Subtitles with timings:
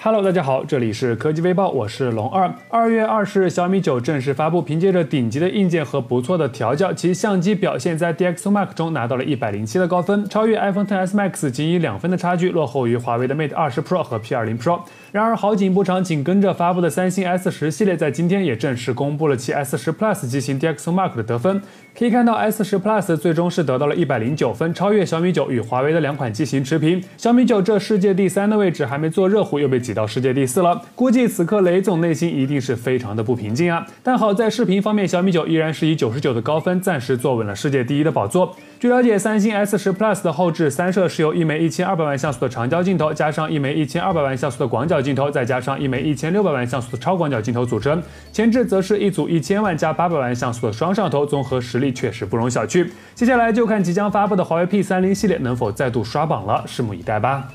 [0.00, 2.54] Hello，大家好，这里是科技微报，我是龙二。
[2.68, 14.78] 二月二十日，小米九正式发布，凭借着顶级的硬件和不错的调教，其相机表现在 DxOMark 中拿到了一百零七的高分，超越 iPhone XS Max 仅以两分的差距，落后于华为的 Mate 二十 Pro 和 P 二零 Pro。
[15.10, 21.60] 然而好景不长，紧跟着发布的三星 S 十系列在今天也正式公布了其 S 十 Plus 机型 DxOMark 的得分。
[21.98, 27.02] 可以看到 S 十 Plus 最终是得到了一百零九分，超越小米九，与华为的两款机型持平。
[27.16, 30.82] 小米九这世界第三的位置还没坐热乎，又被挤到世界第四了。
[30.94, 33.86] 估计此刻雷总内心一定是非常的不平静啊！
[34.02, 38.54] 但好在视频方面，小米九依然是以九十九的高分，暂时坐稳了世界第一的宝座。
[38.78, 48.02] 据了解，三星 S 十 Plus 的后置三摄是由一枚一千二百万像素的长焦镜头，加上一枚一千二百万像素的广角镜头，再加上一枚一千六百万像素的超广角镜头组成。
[48.30, 52.86] 前置则是一组一千万加八百万像素的双摄像头，综合实力确实不容小觑。
[53.14, 57.48] 接下来就看即将发布的华为 P 三零系列能否再度刷榜了，拭目以待吧。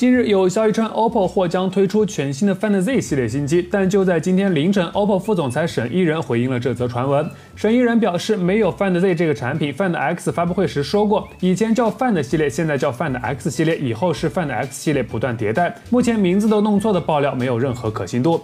[0.00, 7.30] 近日有消息称，OPPO 或将推出全新的 Find Z 系列新机，但就在今天凌晨，OPPO 副总裁沈一人回应了这则传闻。
[7.54, 15.76] 沈一人表示，没有 Find Z 这个产品，Find X 发布会时说过，以前叫 Find 系列，现在叫 Find X 系列，以后是 Find X 系列，不断迭代。
[15.90, 18.40] 目前名字都弄错的爆料没有任何可信度。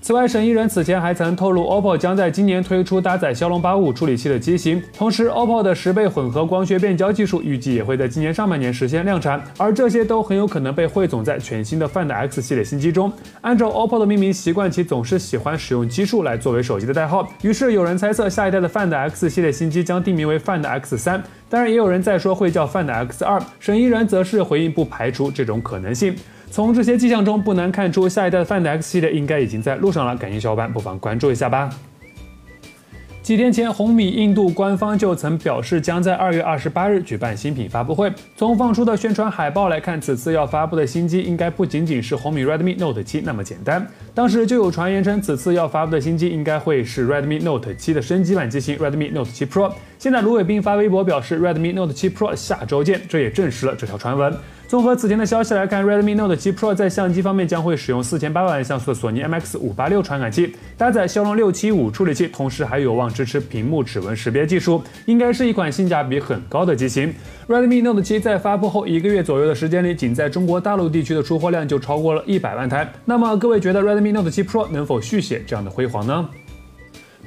[0.00, 13.12] 此外，沈一人此前还曾透露，OPPO 将在今年推出搭载骁龙八五处理器的机型，同时，OPPO 的十倍混合光学变焦技术预计也会在今年上半年实现量产，而这些都很有可能被汇总在全新的 Find X 系列新机中。
[13.42, 23.42] 按照 OPPO 的命名习惯，其总是喜欢使用基数来作为手机的代号，于是有人猜测下一代的 Find X 系列新机将定名为 Find X 三，当然也有人在说会叫 Find X 二。
[23.58, 26.16] 沈一人则是回应不排除这种可能性。
[26.50, 30.16] 从这些迹象中，不难看出，下一代的 Find X 系列应该已经在路上了。
[30.16, 31.70] 感兴趣小伙伴不妨关注一下吧。
[33.22, 38.10] 几天前，红米印度官方就曾表示将在二月二十八日举办新品发布会。
[38.36, 43.86] 从放出的宣传海报来看，此次要发布的新机应该不仅仅是红米 Redmi Note 7那么简单。
[44.14, 49.72] 当时就有传言称，此次要发布的新机应该会是 Redmi Note 7的升级版机型 Redmi Note 7 Pro。
[49.98, 54.32] 现在，卢伟斌发微博表示，Redmi Note 7 Pro 下周见，这也证实了这条传闻。
[54.68, 67.12] 综合此前的消息来看，Redmi Note 7 Pro 在相机方面将会使用四千八百万像素的索尼 MX 五八六传感器，搭载骁龙六七五处理器，同时还有望支持屏幕指纹识别技术，应该是一款性价比很高的机型。
[67.48, 72.88] Redmi Note 7在发布后一个月左右的时间里，仅在中国大陆地区的出货量就超过了一百万台。
[73.04, 76.28] 那么各位觉得 Redmi Note 7 Pro 能否续写这样的辉煌呢？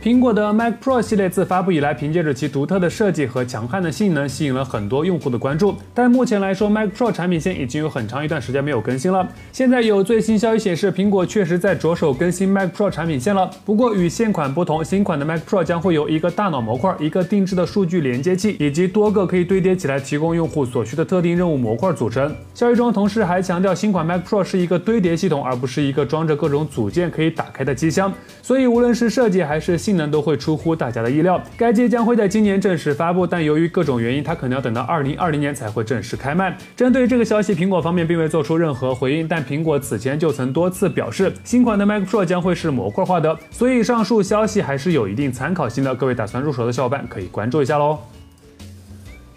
[0.02, 5.76] 苹果的 Mac Pro 系列自发布以来，凭借着其独特的设计和强悍的性能，吸引了很多用户的关注。
[5.94, 9.30] 但目前来说，Mac Pro 产品线已经有很长一段时间没有更新了。
[9.52, 13.48] 现在有最新消息显示，苹果确实在着手更新 Mac Pro 产品线了。
[13.64, 22.36] 不过与现款不同，新款的 Mac Pro 将会有一个大脑模块、一个定制的数据连接器，以及多个可以堆叠起来提供用户所需的特定任务模块组成。
[22.56, 28.12] 消息中同时还强调，新款 Mac Pro 是一个堆叠系统，而不是一个装着各种组件可以打开的机箱。
[28.42, 30.74] 所以无论是设计还是性能，都会出乎。
[30.74, 36.58] 大家的意料，该机将会在今年正式发布，但由于各种原因，它可能要等到二零二零年才会正式开卖。
[36.76, 45.94] 针对这个消息，苹果方面并未做出任何回应，但苹果此前就曾多次表示，新款的 Mac Pro 将会是模块化的，所以上述消息还是有一定参考性的。
[45.94, 48.00] 各位打算入手的小伙伴可以关注一下喽。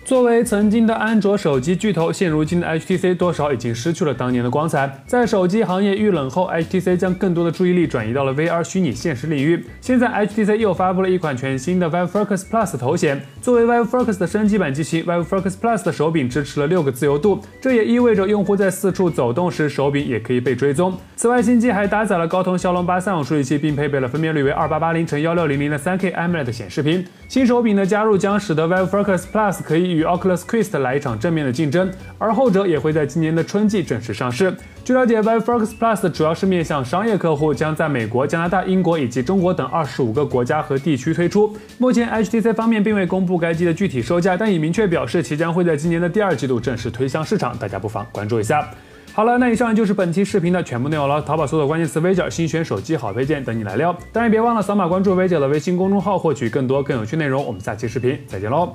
[0.05, 5.03] 作为曾经的安卓手机巨头，现如今的 HTC 多少已经失去了当年的光彩。
[5.07, 9.65] 在手机行业遇冷后，HTC 将更多的注意力转移到了 VR 虚拟现实领域。
[9.81, 13.19] 现在，HTC 又发布了一款全新的 Vive Focus Plus 头显。
[13.41, 20.95] 作为 Vive Focus 的升级版机型，Vive Focus Plus 的手柄支持了六个自由度，这也意味着用户在四处走动时，手柄也可以被追踪。
[21.17, 27.03] 此外，新机还搭载了高通骁龙八三五处理器，并配备了分辨率为二八八零乘幺六零零的 3K AMOLED 显示屏。
[27.27, 34.55] 新手柄的加入将使得 Vive Focus Plus 可以与 Oculus Quest 来一场正面的竞争，而后者也会在今年的春季正式上市。
[34.85, 41.57] 据了解，Vive Focus Plus 主要是面向商业客户，将在美国、加拿大、英国以及中国等二十五个国家和地区推出。
[41.79, 48.69] 目前，HTC 方面并未公布该机的具体售价，但已明确表示其将会在今年的第二季度正式推向市场，大家不妨关注一下。
[49.15, 51.23] 好了，那以上就是本期视频的全部内容了。
[51.23, 53.97] 淘宝搜索关键词“微姐新选手机好配件”等你来撩。
[54.13, 57.47] 当然别忘了扫码关注微姐的微信公众号，获取更多更有趣内容。
[57.47, 58.75] 我们下期视频再见喽！